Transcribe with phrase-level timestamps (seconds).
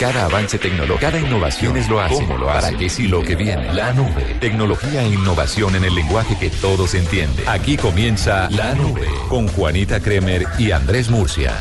[0.00, 2.14] Cada avance tecnológico, cada innovación es lo hace.
[2.14, 2.68] ¿Cómo lo hace?
[2.68, 3.70] ¿Para qué sí lo que viene?
[3.74, 4.34] La nube.
[4.40, 7.46] Tecnología e innovación en el lenguaje que todos entienden.
[7.46, 11.52] Aquí comienza La Nube con Juanita Kremer y Andrés Murcia.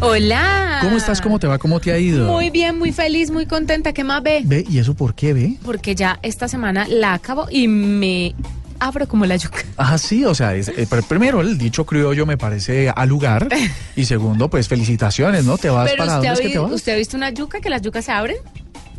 [0.00, 0.78] Hola.
[0.80, 1.20] ¿Cómo estás?
[1.20, 1.58] ¿Cómo te va?
[1.58, 2.26] ¿Cómo te ha ido?
[2.32, 3.92] Muy bien, muy feliz, muy contenta.
[3.92, 4.40] ¿Qué más ve?
[4.42, 5.58] Ve, ¿y eso por qué ve?
[5.62, 8.34] Porque ya esta semana la acabo y me
[8.80, 9.58] abro como la yuca.
[9.76, 13.48] Ah, sí, o sea, es, eh, pr- primero el dicho criollo me parece al lugar
[13.94, 15.58] y segundo, pues felicitaciones, ¿no?
[15.58, 16.72] ¿Te vas Pero para dónde ha, es que te vas?
[16.72, 18.36] ¿usted ha visto una yuca que las yucas se abren?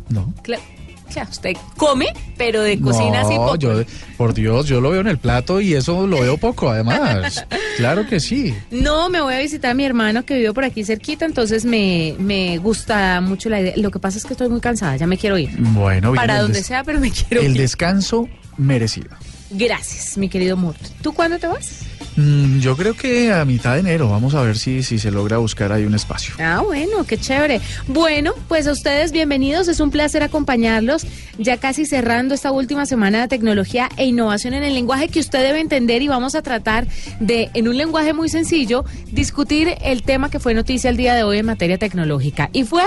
[0.08, 0.32] No.
[0.42, 0.62] Claro,
[1.12, 3.56] claro, usted come, pero de cocina no, poco.
[3.56, 3.82] yo,
[4.16, 7.44] por Dios, yo lo veo en el plato y eso lo veo poco, además.
[7.76, 8.54] claro que sí.
[8.70, 12.14] No, me voy a visitar a mi hermano que vive por aquí cerquita, entonces me,
[12.18, 13.74] me gusta mucho la idea.
[13.76, 15.50] Lo que pasa es que estoy muy cansada, ya me quiero ir.
[15.58, 17.58] Bueno, bien, Para el donde sea, pero me quiero El ir.
[17.60, 19.10] descanso merecido.
[19.50, 20.80] Gracias, mi querido Murt.
[21.02, 21.82] ¿Tú cuándo te vas?
[22.16, 25.38] Mm, yo creo que a mitad de enero, vamos a ver si, si se logra
[25.38, 26.34] buscar ahí un espacio.
[26.40, 27.60] Ah, bueno, qué chévere.
[27.86, 31.06] Bueno, pues a ustedes bienvenidos, es un placer acompañarlos,
[31.38, 35.40] ya casi cerrando esta última semana de tecnología e innovación en el lenguaje que usted
[35.42, 36.88] debe entender y vamos a tratar
[37.20, 41.22] de, en un lenguaje muy sencillo, discutir el tema que fue noticia el día de
[41.22, 42.50] hoy en materia tecnológica.
[42.52, 42.82] Y fue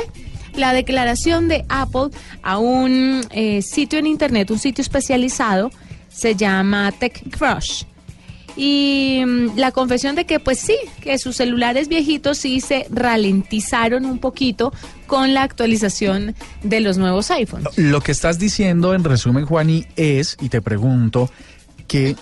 [0.55, 2.09] la declaración de Apple
[2.43, 5.71] a un eh, sitio en Internet, un sitio especializado,
[6.11, 7.83] se llama TechCrush.
[8.55, 14.05] Y mm, la confesión de que pues sí, que sus celulares viejitos sí se ralentizaron
[14.05, 14.73] un poquito
[15.07, 17.77] con la actualización de los nuevos iPhones.
[17.77, 21.29] Lo que estás diciendo en resumen, Juani, es, y te pregunto,
[21.87, 22.15] que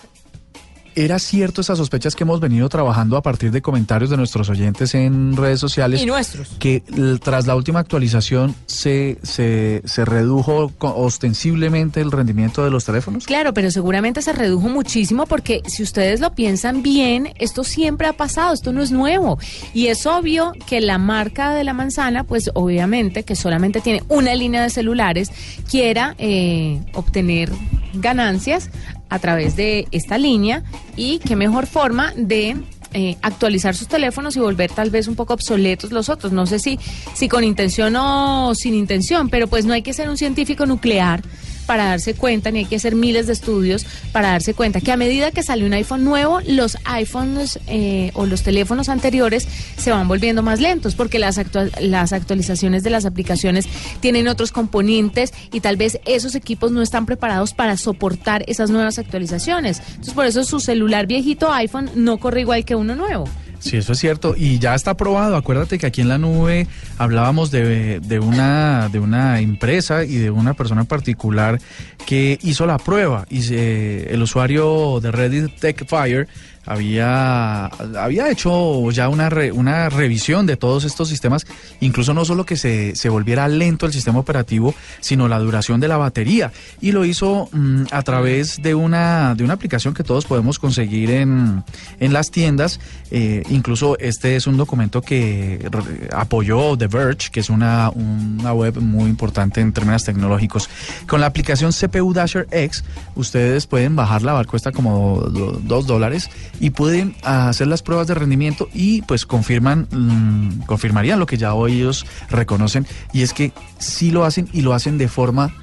[0.99, 4.93] era cierto esas sospechas que hemos venido trabajando a partir de comentarios de nuestros oyentes
[4.95, 6.01] en redes sociales.
[6.01, 6.49] Y nuestros.
[6.59, 6.83] que
[7.23, 13.25] tras la última actualización se, se, se redujo ostensiblemente el rendimiento de los teléfonos.
[13.25, 18.13] Claro, pero seguramente se redujo muchísimo porque si ustedes lo piensan bien, esto siempre ha
[18.13, 19.39] pasado, esto no es nuevo.
[19.73, 24.35] Y es obvio que la marca de la manzana, pues obviamente que solamente tiene una
[24.35, 25.31] línea de celulares,
[25.69, 27.49] quiera eh, obtener
[27.94, 28.69] ganancias
[29.09, 30.63] a través de esta línea
[30.95, 32.55] y qué mejor forma de
[32.94, 36.31] eh, actualizar sus teléfonos y volver tal vez un poco obsoletos los otros.
[36.31, 36.79] No sé si,
[37.13, 41.22] si con intención o sin intención, pero pues no hay que ser un científico nuclear
[41.69, 44.97] para darse cuenta, ni hay que hacer miles de estudios para darse cuenta que a
[44.97, 49.47] medida que sale un iPhone nuevo, los iPhones eh, o los teléfonos anteriores
[49.78, 53.68] se van volviendo más lentos porque las, actua- las actualizaciones de las aplicaciones
[54.00, 58.97] tienen otros componentes y tal vez esos equipos no están preparados para soportar esas nuevas
[58.97, 59.80] actualizaciones.
[59.90, 63.30] Entonces por eso su celular viejito iPhone no corre igual que uno nuevo.
[63.59, 64.36] Sí, eso es cierto.
[64.38, 65.36] Y ya está probado.
[65.36, 66.66] Acuérdate que aquí en la nube
[66.99, 71.59] hablábamos de, de una, de una empresa y de una persona en particular
[72.05, 73.25] que hizo la prueba.
[73.29, 76.27] Y el usuario de Reddit TechFire
[76.69, 81.47] había, había hecho ya una, una revisión de todos estos sistemas,
[81.79, 85.88] incluso no solo que se, se volviera lento el sistema operativo, sino la duración de
[85.88, 86.51] la batería.
[86.79, 91.09] Y lo hizo mm, a través de una, de una aplicación que todos podemos conseguir
[91.09, 91.63] en,
[91.99, 92.79] en las tiendas.
[93.09, 95.67] Eh, incluso este es un documento que
[96.11, 100.69] apoyó The Verge, que es una, una web muy importante en términos tecnológicos.
[101.07, 102.83] Con la aplicación CPU Dasher X,
[103.16, 106.29] ustedes pueden bajarla, cuesta como do- dos dólares,
[106.59, 111.53] y pueden hacer las pruebas de rendimiento y pues confirman, mm, confirmarían lo que ya
[111.53, 115.53] hoy ellos reconocen, y es que sí lo hacen y lo hacen de forma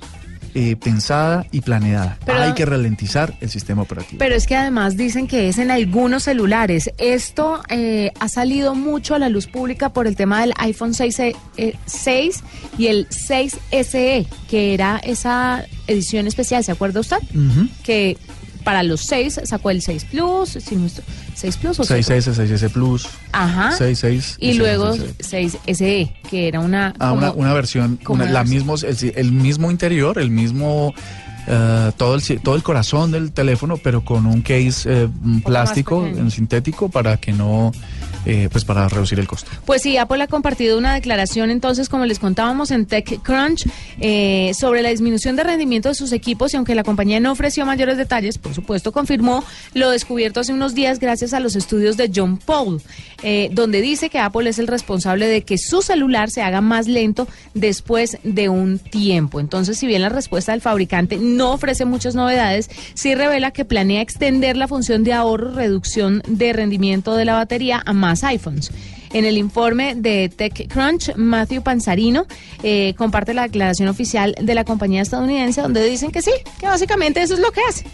[0.59, 2.17] eh, pensada y planeada.
[2.25, 4.19] Pero- Hay que ralentizar el sistema operativo.
[4.19, 6.91] Pero es que además dicen que es en algunos celulares.
[6.97, 11.19] Esto eh, ha salido mucho a la luz pública por el tema del iPhone 6,
[11.59, 12.43] eh, 6
[12.79, 17.19] y el 6SE, que era esa edición especial, ¿se acuerda usted?
[17.85, 18.17] Que
[18.67, 21.05] para los 6 sacó el 6 Plus, si no estoy-
[21.37, 23.71] 6 Plus o 6S, 6S Plus, Ajá.
[23.71, 24.39] 66.
[24.41, 26.93] Y luego 6SE, que era una...
[26.99, 28.67] Ah, una, como- una versión, como una- una la versión.
[28.67, 30.93] mismo, el, el mismo interior, el mismo,
[31.47, 35.09] eh, todo, el, todo el corazón del teléfono, pero con un case eh,
[35.45, 37.71] plástico, sintético, para que no,
[38.27, 39.49] eh, pues para reducir el costo.
[39.65, 43.69] Pues sí, Apple ha compartido una declaración entonces, como les contábamos en TechCrunch,
[44.01, 47.65] eh, sobre la disminución de rendimiento de sus equipos y aunque la compañía no ofreció
[47.65, 49.45] mayores detalles, por supuesto confirmó
[49.75, 52.83] lo descubierto hace unos días gracias a los estudios de John Paul,
[53.23, 56.89] eh, donde dice que Apple es el responsable de que su celular se haga más
[56.89, 59.39] lento después de un tiempo.
[59.39, 64.03] Entonces, si bien la respuesta del fabricante no ofrece muchas novedades, sí revela que planea
[64.03, 68.71] extender la función de ahorro, reducción de rendimiento de la batería a más iPhones.
[69.13, 72.27] En el informe de TechCrunch, Matthew Panzarino
[72.63, 77.23] eh, comparte la declaración oficial de la compañía estadounidense donde dicen que sí, que básicamente
[77.23, 77.85] eso es lo que hace.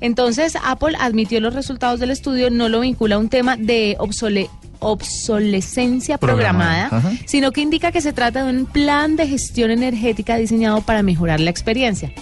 [0.00, 4.48] Entonces, Apple admitió los resultados del estudio, no lo vincula a un tema de obsole
[4.80, 10.36] obsolescencia programada, Programada, sino que indica que se trata de un plan de gestión energética
[10.36, 12.12] diseñado para mejorar la experiencia.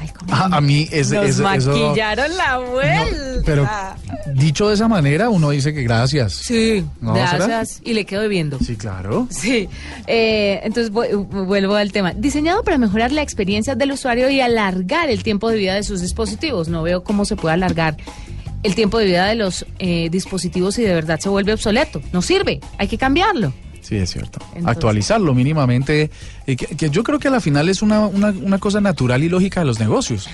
[0.00, 3.04] ¿Qué tal cómo Ah, a mí ese, nos eso- maquillaron la vuelta.
[3.36, 3.68] No, pero
[4.34, 6.32] dicho de esa manera, uno dice que gracias.
[6.34, 7.46] Sí, ¿No, será?
[7.46, 7.80] gracias.
[7.84, 8.58] Y le quedo debiendo.
[8.58, 9.26] Sí, claro.
[9.30, 9.68] Sí,
[10.06, 12.12] eh, entonces vu- vuelvo al tema.
[12.14, 16.00] Diseñado para mejorar la experiencia del usuario y alargar el tiempo de vida de sus
[16.00, 16.68] dispositivos.
[16.68, 17.96] No veo cómo se puede alargar
[18.62, 22.00] el tiempo de vida de los eh, dispositivos si de verdad se vuelve obsoleto.
[22.12, 23.52] No sirve, hay que cambiarlo.
[23.82, 24.38] Sí, es cierto.
[24.48, 26.10] Entonces- Actualizarlo mínimamente,
[26.46, 29.22] eh, que, que yo creo que a la final es una, una, una cosa natural
[29.24, 30.28] y lógica de los negocios.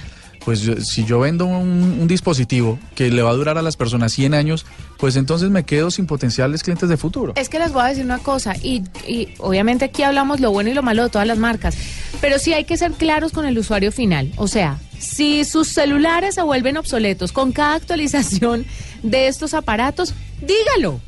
[0.44, 3.76] Pues yo- si yo vendo un, un dispositivo que le va a durar a las
[3.76, 4.64] personas 100 años,
[4.96, 7.32] pues entonces me quedo sin potenciales clientes de futuro.
[7.36, 10.70] Es que les voy a decir una cosa, y, y obviamente aquí hablamos lo bueno
[10.70, 11.76] y lo malo de todas las marcas,
[12.20, 14.30] pero sí hay que ser claros con el usuario final.
[14.36, 18.66] O sea, si sus celulares se vuelven obsoletos con cada actualización
[19.02, 21.00] de estos aparatos, dígalo.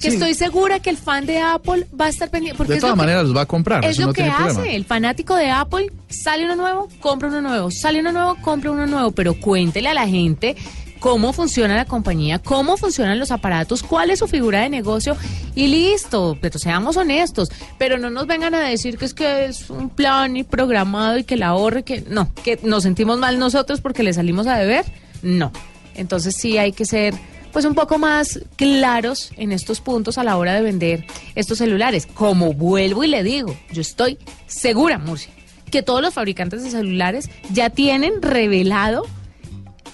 [0.00, 0.16] Que Sí.
[0.16, 2.56] estoy segura que el fan de Apple va a estar pendiente.
[2.58, 3.84] Porque de todas maneras los va a comprar.
[3.84, 4.54] es eso lo no que tiene hace.
[4.54, 4.74] problema.
[4.76, 7.70] El fanático de Apple sale uno nuevo, compra uno nuevo.
[7.70, 9.10] Sale uno nuevo, compra uno nuevo.
[9.12, 10.54] Pero cuéntele a la gente
[11.00, 15.16] cómo funciona la compañía, cómo funcionan los aparatos, cuál es su figura de negocio
[15.54, 16.36] y listo.
[16.42, 17.48] Pero seamos honestos.
[17.78, 21.24] Pero no nos vengan a decir que es que es un plan y programado y
[21.24, 24.84] que la ahorre, que no, que nos sentimos mal nosotros porque le salimos a deber.
[25.22, 25.52] No.
[25.94, 27.14] Entonces sí hay que ser
[27.56, 32.04] pues un poco más claros en estos puntos a la hora de vender estos celulares.
[32.06, 35.32] Como vuelvo y le digo, yo estoy segura, Murcia,
[35.70, 39.04] que todos los fabricantes de celulares ya tienen revelado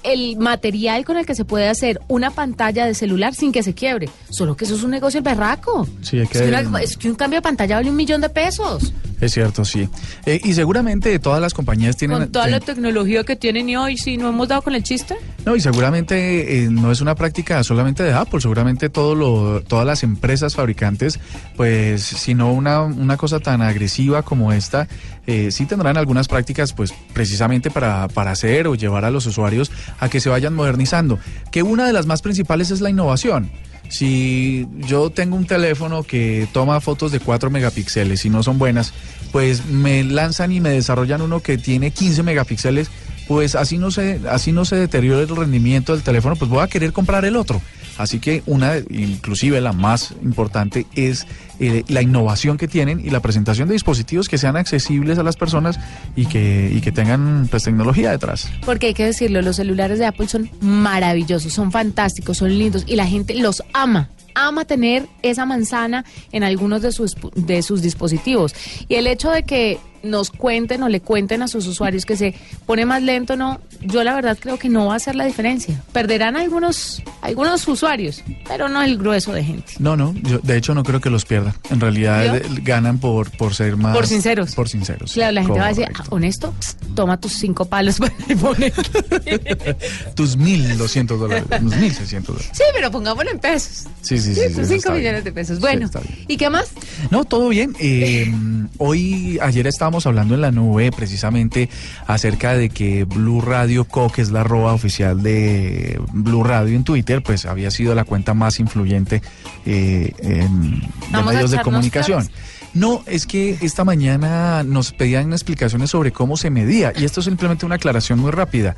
[0.03, 3.75] el material con el que se puede hacer una pantalla de celular sin que se
[3.75, 4.08] quiebre.
[4.29, 5.87] Solo que eso es un negocio el berraco.
[6.00, 8.20] Sí, hay que- es, que una- es que un cambio de pantalla vale un millón
[8.23, 8.93] de pesos.
[9.23, 9.89] Es cierto, sí.
[10.27, 12.19] Eh, y seguramente todas las compañías tienen...
[12.19, 14.83] Con toda ten- la tecnología que tienen y hoy, si no hemos dado con el
[14.83, 15.15] chiste.
[15.47, 19.87] No, y seguramente eh, no es una práctica solamente de Apple, seguramente todo lo, todas
[19.87, 21.21] las empresas fabricantes,
[21.57, 24.89] pues si no una, una cosa tan agresiva como esta,
[25.29, 29.71] eh, sí tendrán algunas prácticas pues precisamente para, para hacer o llevar a los usuarios
[30.01, 31.21] a que se vayan modernizando.
[31.53, 33.51] Que una de las más principales es la innovación.
[33.88, 38.93] Si yo tengo un teléfono que toma fotos de 4 megapíxeles y no son buenas,
[39.32, 42.90] pues me lanzan y me desarrollan uno que tiene 15 megapíxeles,
[43.29, 46.69] pues así no se así no se deteriora el rendimiento del teléfono, pues voy a
[46.69, 47.61] querer comprar el otro.
[47.99, 51.27] Así que una, inclusive la más importante, es
[51.61, 55.37] eh, la innovación que tienen y la presentación de dispositivos que sean accesibles a las
[55.37, 55.79] personas
[56.17, 58.49] y que, y que tengan pues tecnología detrás.
[58.65, 62.97] Porque hay que decirlo, los celulares de Apple son maravillosos, son fantásticos, son lindos y
[62.97, 64.09] la gente los ama.
[64.35, 68.55] Ama tener esa manzana en algunos de sus, de sus dispositivos.
[68.89, 72.35] Y el hecho de que nos cuenten o le cuenten a sus usuarios que se
[72.67, 75.81] pone más lento, no, yo la verdad creo que no va a hacer la diferencia.
[75.93, 79.75] Perderán algunos, algunos usuarios, pero no el grueso de gente.
[79.79, 81.55] No, no, yo de hecho no creo que los pierdan.
[81.71, 83.97] En realidad eh, ganan por, por ser más...
[83.97, 84.55] Por sinceros.
[84.55, 85.13] Por sinceros.
[85.13, 85.87] Claro, la gente va a decir.
[85.94, 88.73] "Ah, honesto, Psst, toma tus cinco palos para poner.
[90.15, 92.49] Tus 1.200 dólares, unos 1.600 dólares.
[92.53, 93.85] Sí, pero pongámoslo en pesos.
[94.01, 94.41] Sí, sí, sí.
[94.43, 95.03] Sí, sí, son eso 5 está bien.
[95.03, 95.61] millones de pesos.
[95.61, 95.89] Bueno.
[96.29, 96.71] ¿y qué más?
[97.11, 97.75] No, todo bien.
[97.79, 98.32] Eh,
[98.79, 101.69] hoy, ayer estábamos hablando en la nube precisamente
[102.06, 106.84] acerca de que Blue Radio Co, que es la arroba oficial de Blue Radio en
[106.84, 109.22] Twitter, pues había sido la cuenta más influyente
[109.67, 112.29] eh, en de medios de comunicación.
[112.75, 117.27] No, es que esta mañana nos pedían explicaciones sobre cómo se medía y esto es
[117.27, 118.77] simplemente una aclaración muy rápida.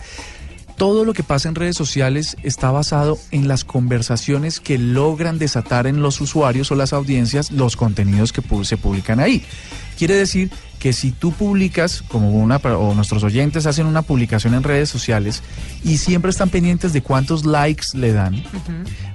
[0.76, 5.87] Todo lo que pasa en redes sociales está basado en las conversaciones que logran desatar
[5.87, 9.44] en los usuarios o las audiencias los contenidos que se publican ahí.
[9.97, 10.50] Quiere decir
[10.85, 15.43] que si tú publicas, como una o nuestros oyentes hacen una publicación en redes sociales
[15.83, 18.45] y siempre están pendientes de cuántos likes le dan,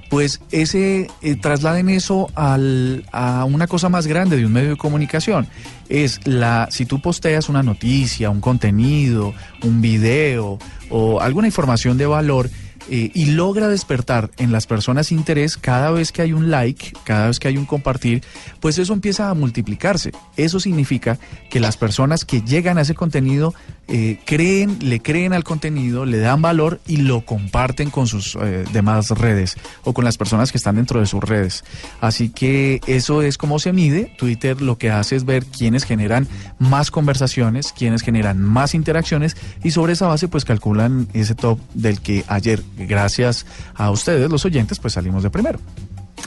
[0.08, 4.76] pues ese eh, trasladen eso al, a una cosa más grande de un medio de
[4.76, 5.46] comunicación.
[5.88, 10.58] Es la, si tú posteas una noticia, un contenido, un video
[10.88, 12.50] o alguna información de valor,
[12.88, 17.28] eh, y logra despertar en las personas interés cada vez que hay un like, cada
[17.28, 18.22] vez que hay un compartir,
[18.60, 20.12] pues eso empieza a multiplicarse.
[20.36, 21.18] Eso significa
[21.50, 23.54] que las personas que llegan a ese contenido
[23.92, 28.64] eh, creen, le creen al contenido, le dan valor y lo comparten con sus eh,
[28.72, 31.64] demás redes o con las personas que están dentro de sus redes.
[32.00, 34.14] Así que eso es como se mide.
[34.16, 39.72] Twitter lo que hace es ver quiénes generan más conversaciones, quiénes generan más interacciones y
[39.72, 44.78] sobre esa base pues calculan ese top del que ayer gracias a ustedes, los oyentes,
[44.78, 45.58] pues salimos de primero.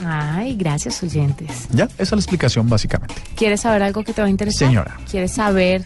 [0.04, 1.68] Ay, gracias, oyentes.
[1.70, 3.14] Ya, esa es la explicación básicamente.
[3.36, 4.68] ¿Quieres saber algo que te va a interesar?
[4.68, 4.96] Señora.
[5.10, 5.84] ¿Quieres saber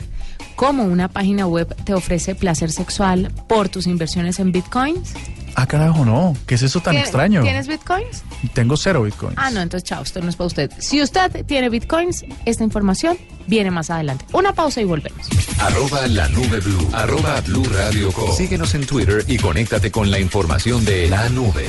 [0.56, 5.14] cómo una página web te ofrece placer sexual por tus inversiones en bitcoins?
[5.60, 6.36] Ah, carajo, no.
[6.46, 7.42] ¿Qué es eso tan ¿Tien- extraño?
[7.42, 8.22] ¿Tienes bitcoins?
[8.54, 9.34] Tengo cero bitcoins.
[9.36, 10.70] Ah, no, entonces chao, esto no es para usted.
[10.78, 14.24] Si usted tiene bitcoins, esta información viene más adelante.
[14.32, 15.26] Una pausa y volvemos.
[15.58, 16.88] Arroba la nube blue.
[16.92, 18.32] Arroba blue radio com.
[18.36, 21.66] Síguenos en Twitter y conéctate con la información de la nube.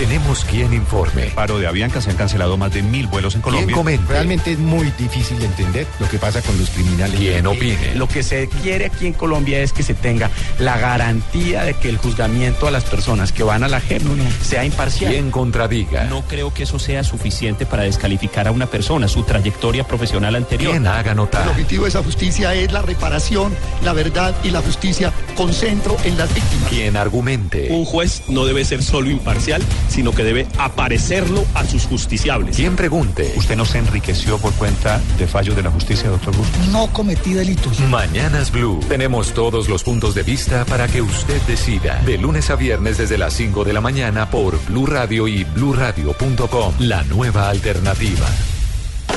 [0.00, 1.26] Tenemos quien informe.
[1.34, 3.76] paro de Avianca se han cancelado más de mil vuelos en Colombia.
[4.08, 7.20] Realmente es muy difícil de entender lo que pasa con los criminales.
[7.20, 7.94] Quien opine.
[7.96, 11.90] Lo que se quiere aquí en Colombia es que se tenga la garantía de que
[11.90, 14.00] el juzgamiento a las personas que van a la JEP
[14.42, 15.12] sea imparcial.
[15.12, 16.04] Quien contradiga.
[16.04, 20.70] No creo que eso sea suficiente para descalificar a una persona, su trayectoria profesional anterior.
[20.70, 21.46] Quien haga El notar.
[21.46, 23.54] objetivo de esa justicia es la reparación,
[23.84, 26.68] la verdad y la justicia con centro en las víctimas.
[26.68, 27.68] Quien argumente.
[27.70, 32.56] Un juez no debe ser solo imparcial, sino que debe aparecerlo a sus justiciables.
[32.56, 33.32] Quien pregunte.
[33.36, 36.68] ¿Usted no se enriqueció por cuenta de fallos de la justicia, doctor Bustos?
[36.68, 37.80] No cometí delitos.
[37.80, 38.80] Mañanas Blue.
[38.86, 42.02] Tenemos todos los puntos de vista para que usted decida.
[42.04, 46.74] De lunes a viernes desde las 5 de la mañana por Blue Radio y bluradio.com.
[46.80, 48.28] La nueva alternativa.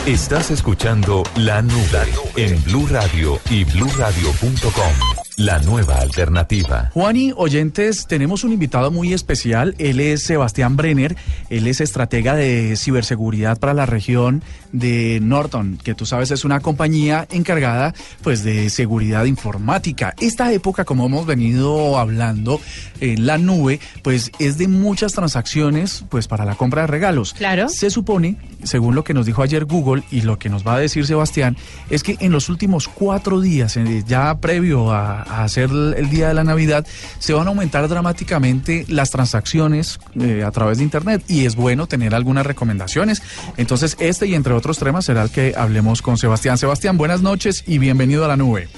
[0.05, 5.22] Estás escuchando La Nube en Blue Radio y bluradio.com.
[5.37, 6.91] La nueva alternativa.
[6.93, 9.73] Juani, oyentes, tenemos un invitado muy especial.
[9.79, 11.15] Él es Sebastián Brenner.
[11.49, 16.59] Él es estratega de ciberseguridad para la región de Norton, que tú sabes es una
[16.59, 20.13] compañía encargada pues de seguridad informática.
[20.19, 22.59] Esta época, como hemos venido hablando
[22.99, 27.33] en la nube, pues es de muchas transacciones pues para la compra de regalos.
[27.33, 27.69] Claro.
[27.69, 30.79] Se supone, según lo que nos dijo ayer Google y lo que nos va a
[30.79, 31.55] decir Sebastián,
[31.89, 36.09] es que en los últimos cuatro días, eh, ya previo a, a hacer el, el
[36.09, 36.85] día de la Navidad,
[37.19, 41.85] se van a aumentar dramáticamente las transacciones eh, a través de Internet y es bueno
[41.85, 43.21] tener algunas recomendaciones.
[43.57, 46.57] Entonces, este y entre otros temas será el que hablemos con Sebastián.
[46.57, 48.69] Sebastián, buenas noches y bienvenido a la nube.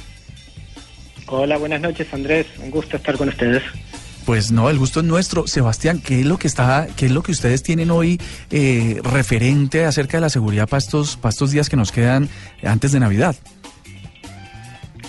[1.27, 3.63] Hola, buenas noches Andrés, un gusto estar con ustedes.
[4.25, 5.46] Pues no, el gusto es nuestro.
[5.46, 9.86] Sebastián, ¿qué es lo que está, qué es lo que ustedes tienen hoy eh, referente
[9.86, 12.27] acerca de la seguridad para estos, para estos días que nos quedan
[12.63, 13.36] antes de Navidad?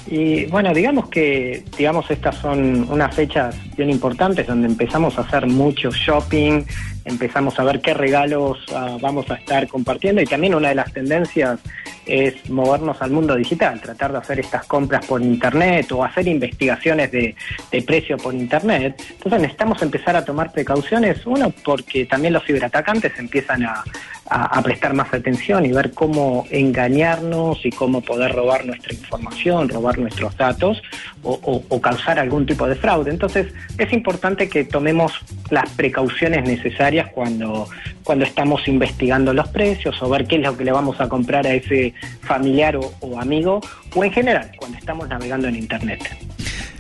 [0.09, 5.47] Y bueno, digamos que digamos estas son unas fechas bien importantes donde empezamos a hacer
[5.47, 6.63] mucho shopping,
[7.05, 10.93] empezamos a ver qué regalos ah, vamos a estar compartiendo y también una de las
[10.93, 11.59] tendencias
[12.07, 17.11] es movernos al mundo digital, tratar de hacer estas compras por internet o hacer investigaciones
[17.11, 17.35] de,
[17.73, 19.03] de precio por internet.
[19.11, 23.83] Entonces necesitamos empezar a tomar precauciones, uno porque también los ciberatacantes empiezan a,
[24.29, 29.69] a, a prestar más atención y ver cómo engañarnos y cómo poder robar nuestra información,
[29.69, 30.83] robar nuestros datos
[31.23, 33.11] o, causar algún tipo de fraude.
[33.11, 35.13] Entonces es importante que tomemos
[35.51, 37.69] las precauciones necesarias cuando,
[38.03, 41.47] cuando estamos investigando los precios o ver qué es lo que le vamos a comprar
[41.47, 43.61] a ese familiar o amigo
[43.95, 46.01] o en general cuando estamos navegando en Internet.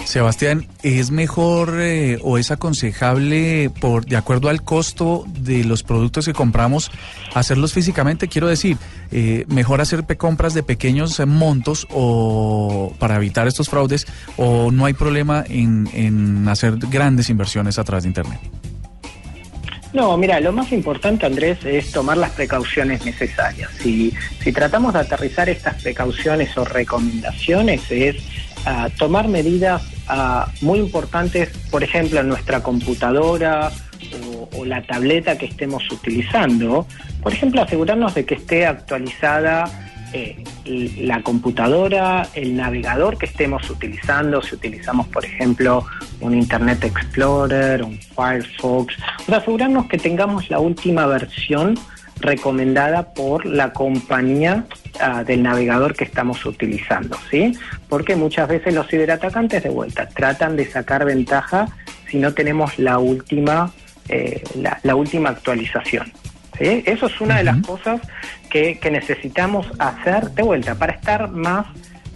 [0.06, 6.26] Sebastián, ¿es mejor eh, o es aconsejable, por de acuerdo al costo de los productos
[6.26, 6.92] que compramos,
[7.34, 8.28] hacerlos físicamente?
[8.28, 8.76] Quiero decir,
[9.10, 14.94] eh, mejor hacer compras de pequeños montos o para evitar estos fraudes, o no hay
[14.94, 18.38] problema en, en hacer grandes inversiones a través de Internet.
[19.92, 23.70] No, mira, lo más importante, Andrés, es tomar las precauciones necesarias.
[23.80, 28.16] Si, si tratamos de aterrizar estas precauciones o recomendaciones, es
[28.66, 33.70] ah, tomar medidas ah, muy importantes, por ejemplo, en nuestra computadora
[34.30, 36.86] o, o la tableta que estemos utilizando.
[37.22, 39.64] Por ejemplo, asegurarnos de que esté actualizada
[40.12, 40.44] eh,
[40.98, 45.84] la computadora, el navegador que estemos utilizando, si utilizamos, por ejemplo,
[46.20, 51.76] un Internet Explorer, un Firefox, o sea, asegurarnos que tengamos la última versión
[52.18, 54.64] recomendada por la compañía
[55.00, 57.56] ah, del navegador que estamos utilizando, ¿sí?
[57.88, 61.68] Porque muchas veces los ciberatacantes de vuelta tratan de sacar ventaja
[62.10, 63.72] si no tenemos la última,
[64.08, 66.10] eh, la, la última actualización.
[66.58, 66.82] ¿sí?
[66.86, 68.00] Eso es una de las cosas
[68.50, 71.66] que, que necesitamos hacer de vuelta para estar más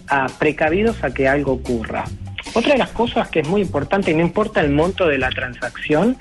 [0.07, 2.05] ah, precavidos a que algo ocurra.
[2.53, 5.29] Otra de las cosas que es muy importante, y no importa el monto de la
[5.29, 6.17] transacción,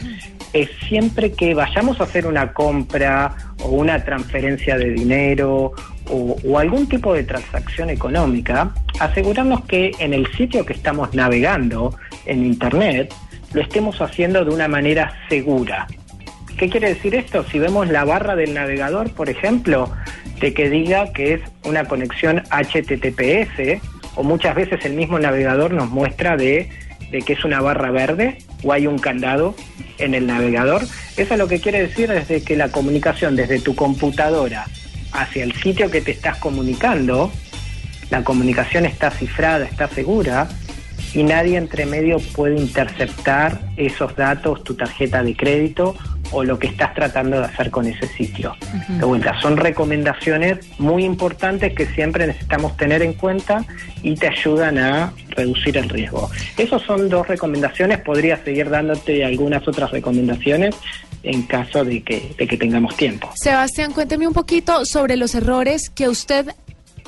[0.52, 5.73] es siempre que vayamos a hacer una compra o una transferencia de dinero
[6.09, 11.95] o, algún tipo de transacción económica, asegurarnos que en el sitio que estamos navegando
[12.26, 13.14] en Internet
[13.52, 15.87] lo estemos haciendo de una manera segura.
[16.59, 17.45] ¿Qué quiere decir esto?
[17.45, 19.90] Si vemos la barra del navegador, por ejemplo,
[20.40, 23.80] de que diga que es una conexión HTTPS,
[24.16, 26.69] o muchas veces el mismo navegador nos muestra de
[27.25, 29.55] que es una barra verde o hay un candado
[29.99, 30.83] en el navegador,
[31.17, 34.67] eso lo que quiere decir es que la comunicación desde tu computadora
[35.12, 37.33] hacia el sitio que te estás comunicando,
[38.11, 40.49] la comunicación está cifrada, está segura,
[41.14, 45.97] y nadie entre medio puede interceptar esos datos, tu tarjeta de crédito
[46.32, 48.54] o lo que estás tratando de hacer con ese sitio.
[48.88, 53.64] De vuelta, son recomendaciones muy importantes que siempre necesitamos tener en cuenta
[54.02, 56.30] y te ayudan a reducir el riesgo.
[56.56, 60.75] Esas son dos recomendaciones, podría seguir dándote algunas otras recomendaciones
[61.22, 63.30] en caso de que, de que tengamos tiempo.
[63.34, 66.46] Sebastián, cuénteme un poquito sobre los errores que usted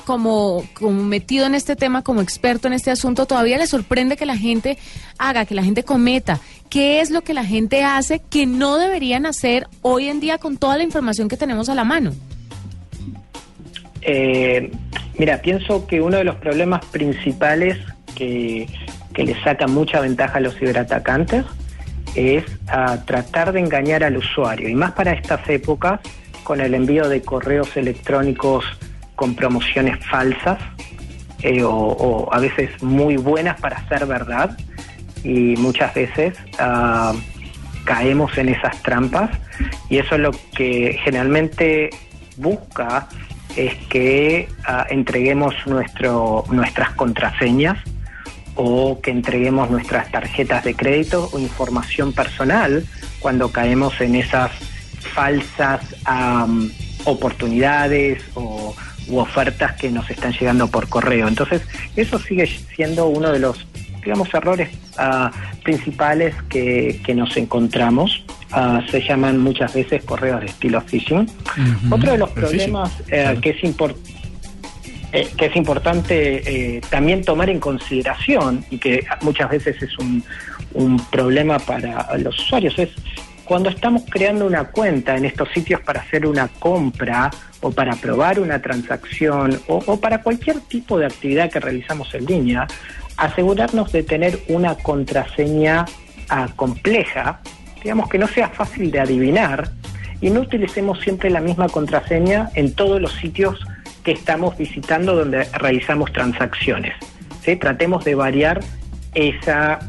[0.05, 4.25] como, como metido en este tema, como experto en este asunto, todavía le sorprende que
[4.25, 4.77] la gente
[5.17, 6.39] haga, que la gente cometa?
[6.73, 10.57] ¿Qué es lo que la gente hace que no deberían hacer hoy en día con
[10.57, 12.13] toda la información que tenemos a la mano?
[14.01, 14.71] Eh,
[15.19, 17.77] mira, pienso que uno de los problemas principales
[18.15, 18.67] que,
[19.13, 21.45] que le saca mucha ventaja a los ciberatacantes
[22.15, 25.99] es a tratar de engañar al usuario, y más para estas épocas,
[26.43, 28.65] con el envío de correos electrónicos
[29.15, 30.57] con promociones falsas
[31.43, 34.57] eh, o, o, a veces muy buenas para ser verdad
[35.23, 37.17] y muchas veces uh,
[37.85, 39.29] caemos en esas trampas
[39.89, 41.89] y eso es lo que generalmente
[42.37, 43.07] busca
[43.55, 47.77] es que uh, entreguemos nuestro, nuestras contraseñas
[48.55, 52.85] o que entreguemos nuestras tarjetas de crédito o información personal
[53.19, 54.51] cuando caemos en esas
[55.13, 56.69] falsas um,
[57.05, 58.75] oportunidades o
[59.07, 61.27] u ofertas que nos están llegando por correo.
[61.27, 61.61] Entonces,
[61.95, 63.65] eso sigue siendo uno de los,
[64.03, 65.29] digamos, errores uh,
[65.63, 68.23] principales que, que, nos encontramos.
[68.51, 71.25] Uh, se llaman muchas veces correos de estilo phishing.
[71.27, 71.93] -huh.
[71.93, 74.13] Otro de los problemas eh, que es importante
[75.13, 80.23] eh, que es importante eh, también tomar en consideración y que muchas veces es un,
[80.73, 82.89] un problema para los usuarios es
[83.45, 87.29] cuando estamos creando una cuenta en estos sitios para hacer una compra
[87.61, 92.25] o para probar una transacción o, o, para cualquier tipo de actividad que realizamos en
[92.25, 92.67] línea,
[93.17, 95.85] asegurarnos de tener una contraseña
[96.31, 97.39] uh, compleja,
[97.81, 99.69] digamos que no sea fácil de adivinar
[100.21, 103.59] y no utilicemos siempre la misma contraseña en todos los sitios
[104.03, 106.93] que estamos visitando donde realizamos transacciones.
[107.59, 108.61] Tratemos de variar
[109.13, 109.79] esa...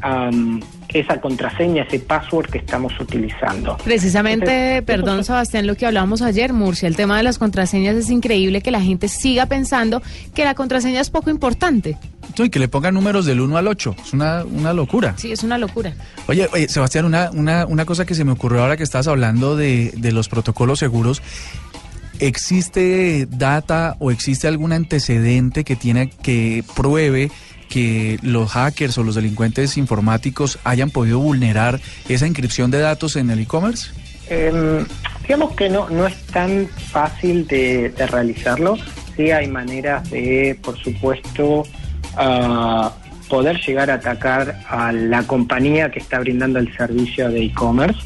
[0.95, 3.77] esa contraseña, ese password que estamos utilizando.
[3.85, 5.25] Precisamente, Entonces, perdón.
[5.25, 8.81] Sebastián, lo que hablábamos ayer, Murcia, el tema de las contraseñas es increíble que la
[8.81, 10.03] gente siga pensando
[10.35, 11.99] que la contraseña es poco importante.
[12.39, 15.15] Y que le pongan números del 1 al 8, es una, una locura.
[15.17, 15.95] Sí, es una locura.
[16.27, 19.57] Oye, oye Sebastián, una, una, una cosa que se me ocurrió ahora que estás hablando
[19.57, 21.23] de, de los protocolos seguros,
[22.21, 27.31] ¿existe data o existe algún antecedente que tiene que pruebe
[27.75, 33.31] que los hackers o los delincuentes informáticos hayan podido vulnerar esa inscripción de datos en
[33.31, 33.91] el e-commerce?
[34.31, 34.85] Eh,
[35.23, 38.77] digamos que no, no es tan fácil de, realizarlo.
[39.17, 41.65] Sí hay maneras de, por supuesto,
[42.17, 42.91] uh,
[43.29, 47.99] poder llegar a atacar a la compañía que está brindando el servicio de e-commerce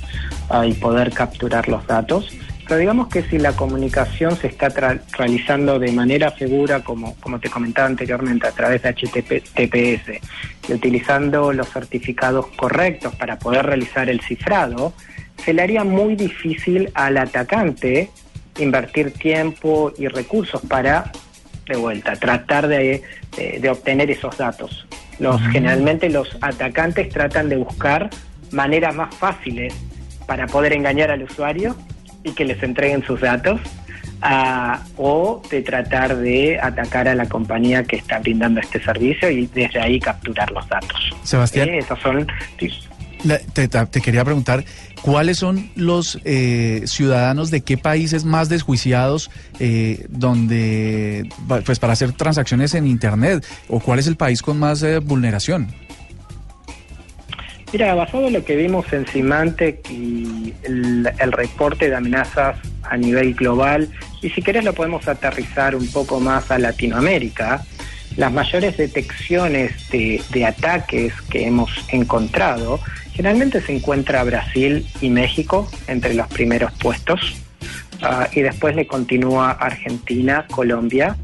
[0.49, 2.33] uh, y poder capturar los datos.
[2.69, 4.69] Pero digamos que si la comunicación se está
[5.17, 10.21] realizando de manera segura, como, como te comentaba anteriormente, a través de HTTPS,
[10.69, 14.93] y utilizando los certificados correctos para poder realizar el cifrado,
[15.43, 18.11] se le haría muy difícil al atacante
[18.59, 21.11] invertir tiempo y recursos para,
[21.67, 23.03] de vuelta, tratar de,
[23.35, 24.87] de, de obtener esos datos.
[25.19, 25.53] Los, uh -huh.
[25.53, 28.11] Generalmente los atacantes tratan de buscar
[28.53, 29.73] maneras más fáciles
[30.27, 31.75] para poder engañar al usuario
[32.25, 33.61] y que les entreguen sus datos
[34.23, 39.47] uh, o de tratar de atacar a la compañía que está brindando este servicio y
[39.47, 41.15] desde ahí capturar los datos.
[41.23, 41.69] Sebastián.
[41.69, 42.27] Eh, esos son.
[43.25, 44.65] La, te, te, quería preguntar,
[45.03, 51.29] ¿cuáles son los eh, ciudadanos de qué países más desjuiciados eh, donde,
[51.65, 53.45] pues para hacer transacciones en Internet?
[53.69, 55.69] ¿O cuál es el país con más eh, vulneración?
[57.73, 62.97] Mira, basado en lo que vimos en Symantec y el, el, reporte de amenazas a
[62.97, 63.91] nivel global,
[64.23, 67.63] y si querés lo podemos aterrizar un poco más a Latinoamérica,
[68.17, 72.81] las mayores detecciones de, de ataques que hemos encontrado,
[73.13, 77.37] generalmente se encuentra Brasil y México entre los primeros puestos.
[78.01, 81.17] Ah, y después le continúa Argentina, Colombia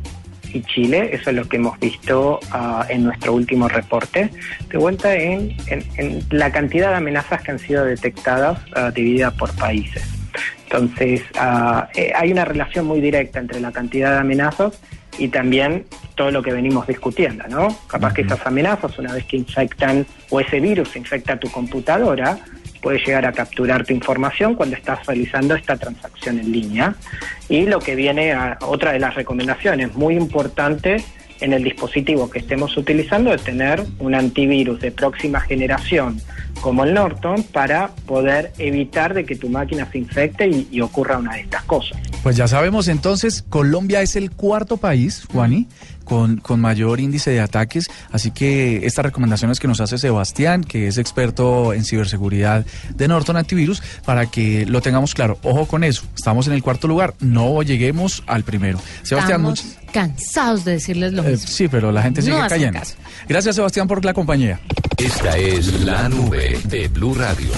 [0.55, 1.11] y Chile.
[1.13, 4.31] Eso es lo que hemos visto ah, en nuestro último reporte.
[4.71, 8.59] De vuelta en, en- en la cantidad de amenazas que han sido detectadas
[8.95, 10.03] dividida por países.
[10.65, 11.23] Entonces,
[11.95, 14.81] eh, hay una relación muy directa entre la cantidad de amenazas
[15.19, 15.85] y también
[16.17, 17.69] todo lo que venimos discutiendo, ¿no?
[17.87, 22.39] Capaz que esas amenazas, una vez que infectan o ese virus infecta tu computadora,
[22.85, 26.95] puede llegar a capturar tu información cuando estás realizando esta transacción en línea.
[27.49, 31.03] Y lo que viene a otra de las recomendaciones muy importante
[31.41, 36.21] en el dispositivo que estemos utilizando es tener un antivirus de próxima generación
[36.61, 41.17] como el Norton para poder evitar de que tu máquina se infecte y, y ocurra
[41.17, 41.99] una de estas cosas.
[42.25, 45.69] Pues ya sabemos entonces, Colombia es el cuarto país, Juani,
[46.05, 50.89] con, con mayor índice de ataques, así que estas recomendaciones que nos hace Sebastián, que
[50.89, 52.65] es experto en ciberseguridad
[52.97, 55.39] de Norton Antivirus, para que lo tengamos claro.
[55.43, 58.81] Ojo con eso, estamos en el cuarto lugar, no lleguemos al primero.
[59.03, 61.47] Sebastián, Estamos much- cansados de decirles lo eh, mismo.
[61.47, 62.79] sí, pero la gente No sigue hacen cayendo.
[62.81, 62.95] caso.
[63.29, 64.61] Gracias Sebastián por la compañía.
[64.97, 67.51] Esta es la nube de Blue Radio.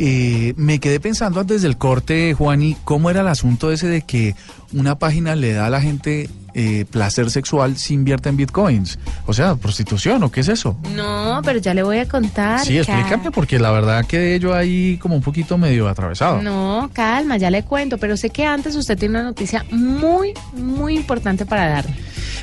[0.00, 4.36] Eh, me quedé pensando antes del corte, Juani, cómo era el asunto ese de que
[4.72, 8.96] una página le da a la gente eh, placer sexual si invierte en bitcoins.
[9.26, 10.78] O sea, prostitución, ¿o qué es eso?
[10.94, 12.64] No, pero ya le voy a contar.
[12.64, 16.42] Sí, explícame, porque la verdad que yo ahí como un poquito medio atravesado.
[16.42, 20.94] No, calma, ya le cuento, pero sé que antes usted tiene una noticia muy, muy
[20.94, 21.96] importante para darme.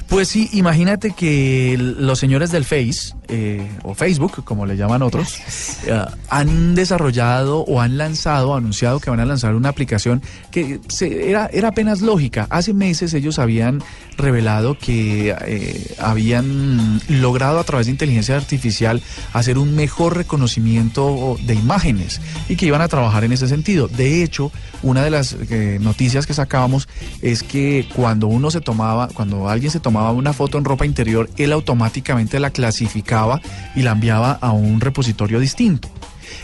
[0.08, 5.40] Pues sí, imagínate que los señores del Face, eh, o Facebook, como le llaman otros,
[5.88, 10.22] eh, han desarrollado o han lanzado, anunciado que van a lanzar una aplicación
[10.52, 12.48] que se- era, era apenas lógica.
[12.50, 13.82] Hace meses ellos habían
[14.18, 19.02] revelado que eh, habían logrado a través de inteligencia artificial
[19.34, 23.88] hacer un mejor reconocimiento de imágenes y que iban a trabajar en ese sentido.
[23.88, 24.52] De hecho,
[24.84, 26.88] una de las eh, noticias que sacábamos
[27.22, 31.30] es que cuando uno se tomaba, cuando alguien se tomaba una foto en ropa interior,
[31.36, 33.42] él automáticamente la clasificaba
[33.76, 35.90] y la enviaba a un repositorio distinto.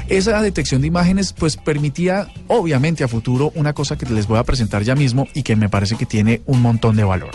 [0.09, 4.43] Esa detección de imágenes pues permitía obviamente a futuro una cosa que les voy a
[4.43, 7.31] presentar ya mismo y que me parece que tiene un montón de valor.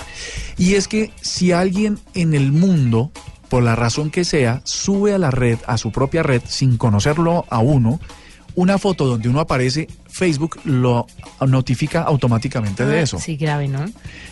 [0.58, 3.10] Y es que si alguien en el mundo,
[3.48, 7.46] por la razón que sea, sube a la red, a su propia red, sin conocerlo
[7.48, 8.00] a uno,
[8.54, 11.06] una foto donde uno aparece, Facebook lo
[11.46, 13.18] notifica automáticamente de eso.
[13.18, 13.84] Ah, Sí, grave, ¿no?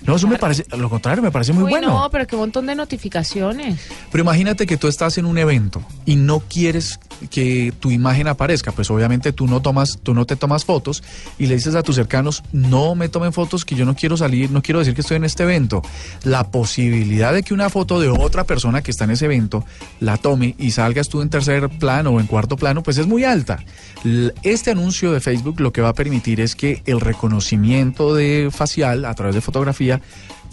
[0.07, 1.89] No, eso me parece, lo contrario, me parece muy Uy, bueno.
[1.89, 3.87] no, pero qué montón de notificaciones.
[4.11, 8.73] Pero imagínate que tú estás en un evento y no quieres que tu imagen aparezca,
[8.73, 11.03] pues obviamente tú no tomas, tú no te tomas fotos
[11.39, 14.51] y le dices a tus cercanos, no me tomen fotos que yo no quiero salir,
[14.51, 15.83] no quiero decir que estoy en este evento.
[16.23, 19.67] La posibilidad de que una foto de otra persona que está en ese evento
[20.01, 23.25] la tome y salgas tú en tercer plano o en cuarto plano, pues es muy
[23.25, 23.59] alta.
[24.43, 29.05] Este anuncio de Facebook lo que va a permitir es que el reconocimiento de facial
[29.05, 30.01] a través de fotografía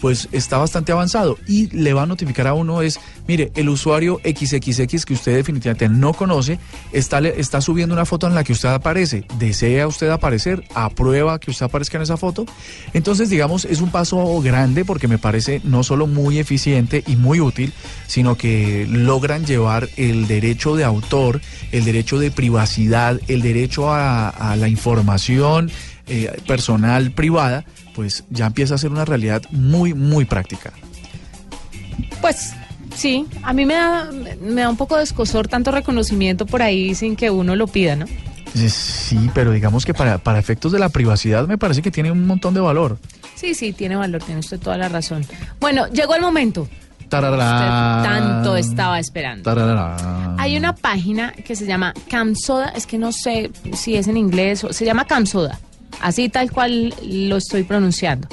[0.01, 4.19] pues está bastante avanzado y le va a notificar a uno es, mire, el usuario
[4.25, 6.59] XXX que usted definitivamente no conoce
[6.91, 9.25] está, está subiendo una foto en la que usted aparece.
[9.37, 10.63] ¿Desea usted aparecer?
[10.73, 12.45] ¿Aprueba que usted aparezca en esa foto?
[12.93, 17.39] Entonces, digamos, es un paso grande porque me parece no solo muy eficiente y muy
[17.39, 17.71] útil,
[18.07, 24.29] sino que logran llevar el derecho de autor, el derecho de privacidad, el derecho a,
[24.29, 25.71] a la información
[26.07, 27.63] eh, personal privada,
[27.95, 30.73] pues ya empieza a ser una realidad muy, muy práctica.
[32.21, 32.53] Pues
[32.95, 34.09] sí, a mí me da,
[34.41, 37.95] me da un poco de escosor tanto reconocimiento por ahí sin que uno lo pida,
[37.95, 38.05] ¿no?
[38.53, 42.27] Sí, pero digamos que para, para efectos de la privacidad me parece que tiene un
[42.27, 42.97] montón de valor.
[43.35, 45.25] Sí, sí, tiene valor, tiene usted toda la razón.
[45.59, 46.67] Bueno, llegó el momento.
[47.03, 49.49] Usted tanto estaba esperando.
[50.37, 54.63] Hay una página que se llama Camsoda, es que no sé si es en inglés,
[54.63, 55.59] o se llama Camsoda,
[55.99, 58.27] así tal cual lo estoy pronunciando.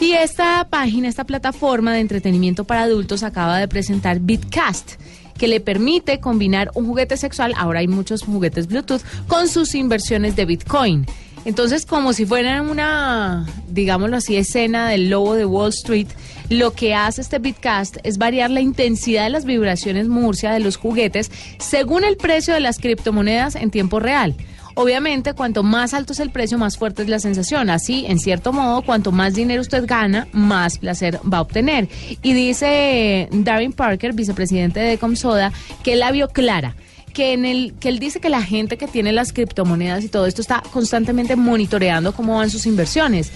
[0.00, 4.92] Y esta página, esta plataforma de entretenimiento para adultos acaba de presentar Bitcast,
[5.38, 10.36] que le permite combinar un juguete sexual, ahora hay muchos juguetes Bluetooth, con sus inversiones
[10.36, 11.06] de Bitcoin.
[11.46, 16.08] Entonces, como si fuera una, digámoslo así, escena del lobo de Wall Street,
[16.50, 20.76] lo que hace este Bitcast es variar la intensidad de las vibraciones Murcia de los
[20.76, 24.34] juguetes según el precio de las criptomonedas en tiempo real.
[24.78, 27.70] Obviamente, cuanto más alto es el precio, más fuerte es la sensación.
[27.70, 31.88] Así, en cierto modo, cuanto más dinero usted gana, más placer va a obtener.
[32.22, 35.50] Y dice Darren Parker, vicepresidente de Comsoda,
[35.82, 36.74] que él la vio clara.
[37.14, 40.26] Que, en el, que él dice que la gente que tiene las criptomonedas y todo
[40.26, 43.32] esto está constantemente monitoreando cómo van sus inversiones.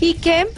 [0.00, 0.48] Y que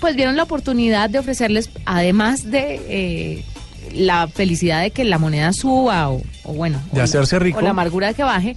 [0.00, 3.44] pues vieron la oportunidad de ofrecerles, además de eh,
[3.92, 7.58] la felicidad de que la moneda suba o, o bueno, De o hacerse la, rico.
[7.58, 8.56] o la amargura de que baje,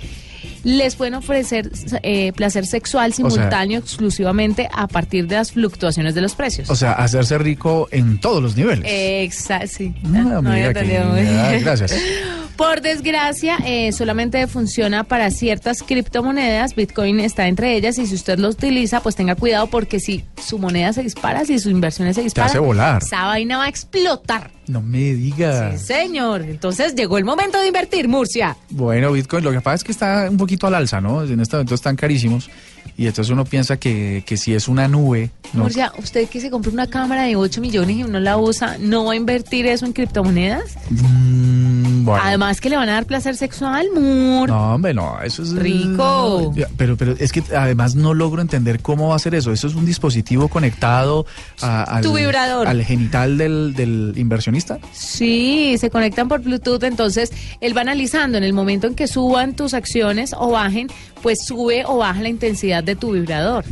[0.65, 1.69] les pueden ofrecer
[2.01, 6.69] eh, placer sexual sea- simultáneo exclusivamente a partir de las fluctuaciones de los precios.
[6.71, 8.84] O sea, hacerse rico en todos los niveles.
[8.88, 9.93] Exacto, sí.
[10.06, 11.95] Ah, No mira ah, gracias.
[12.57, 16.73] Por desgracia, eh, solamente funciona para ciertas criptomonedas.
[16.75, 20.57] Bitcoin está entre ellas y si usted lo utiliza, pues tenga cuidado porque si su
[20.57, 23.03] moneda se dispara, si sus inversiones se disparan, hace volar.
[23.03, 24.51] esa vaina va a explotar.
[24.67, 25.77] No me diga.
[25.77, 26.43] Sí, señor.
[26.43, 28.55] Entonces llegó el momento de invertir, Murcia.
[28.69, 31.23] Bueno, Bitcoin, lo que pasa es que está un poquito al alza, ¿no?
[31.23, 32.49] En este momento están carísimos.
[32.97, 35.63] Y entonces uno piensa que, que si es una nube, ¿no?
[35.63, 39.05] Murcia, usted que se compra una cámara de 8 millones y no la usa, ¿no
[39.05, 40.77] va a invertir eso en criptomonedas?
[40.89, 41.74] Mm,
[42.05, 42.23] bueno.
[42.23, 44.49] Además que le van a dar placer sexual, Mur.
[44.49, 45.53] No, hombre, no, eso es...
[45.53, 46.53] Rico.
[46.77, 49.51] Pero, pero es que además no logro entender cómo va a ser eso.
[49.51, 51.25] Eso es un dispositivo conectado
[51.61, 52.67] a- al, Tu vibrador.
[52.67, 54.77] al genital del, del inversionista.
[54.93, 59.55] Sí, se conectan por Bluetooth, entonces él va analizando en el momento en que suban
[59.55, 60.87] tus acciones o bajen,
[61.21, 63.65] pues sube o baja la intensidad de tu vibrador.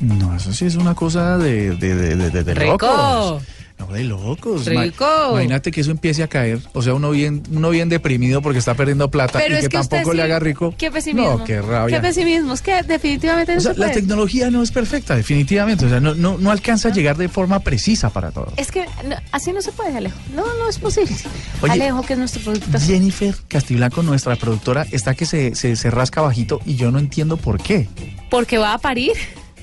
[0.00, 2.86] No, eso sí es una cosa de, de, de, de- de- de Rico.
[2.86, 3.42] locos.
[3.80, 4.66] No, de locos.
[4.66, 5.06] Rico.
[5.30, 6.60] Imagínate que eso empiece a caer.
[6.74, 9.78] O sea, uno bien, uno bien deprimido porque está perdiendo plata Pero y es que,
[9.78, 10.74] tampoco le haga rico.
[10.76, 11.38] Qué pesimismo.
[11.38, 11.96] No, qué rabia.
[11.96, 15.86] Qué pesimismo, es que definitivamente no o sea, se la tecnología no es perfecta, definitivamente.
[15.86, 18.52] O sea, no, no, no alcanza a llegar de forma precisa para todo.
[18.58, 20.18] Es que no, así no se puede, Alejo.
[20.36, 21.16] No, no es posible.
[21.62, 22.80] Oye, Alejo, que es nuestro productor.
[22.82, 27.38] Jennifer Castiblanco, nuestra productora, está que se, se, se rasca bajito y yo no entiendo
[27.38, 27.88] por qué.
[28.28, 29.12] Porque va a parir.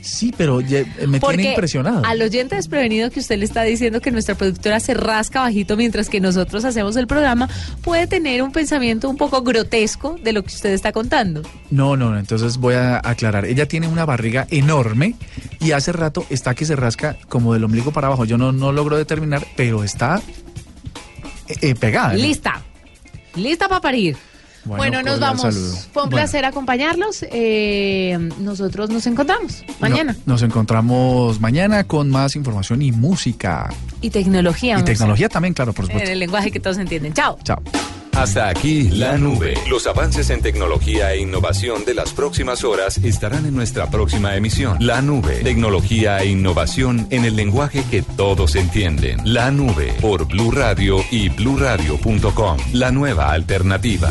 [0.07, 2.01] Sí, pero ya- me Porque tiene impresionado.
[2.05, 6.07] al oyente desprevenido que usted le está diciendo que nuestra productora se rasca bajito mientras
[6.09, 7.49] que nosotros hacemos el programa,
[7.81, 11.41] puede tener un pensamiento un poco grotesco de lo que usted está contando.
[11.69, 13.45] No, no, no, entonces voy a aclarar.
[13.45, 15.15] Ella tiene una barriga enorme
[15.59, 18.23] y hace rato está que se rasca como del ombligo para abajo.
[18.23, 20.21] Yo no, no logro determinar, pero está
[21.47, 22.13] eh, eh, pegada.
[22.13, 22.19] ¿no?
[22.19, 22.61] Lista.
[23.35, 24.17] Lista para parir.
[24.75, 25.41] Bueno, nos vamos.
[25.41, 25.71] saludo.
[25.93, 27.25] Fue un Bueno, placer acompañarlos.
[27.31, 30.13] Eh, nosotros nos encontramos mañana.
[30.25, 33.69] no- nos encontramos mañana con más información y música.
[34.01, 34.77] Y tecnología.
[34.79, 36.11] Y tecnología también, claro, por En supuesto.
[36.11, 37.13] el lenguaje que todos entienden.
[37.13, 37.37] Chao.
[37.43, 37.61] Chao.
[38.13, 39.53] Hasta aquí la nube.
[39.69, 44.77] Los avances en tecnología e innovación de las próximas horas estarán en nuestra próxima emisión.
[44.79, 45.35] La nube.
[45.43, 49.19] Tecnología e innovación en el lenguaje que todos entienden.
[49.23, 52.57] La nube por Blue Radio y bluradio.com.
[52.73, 54.09] La nueva alternativa.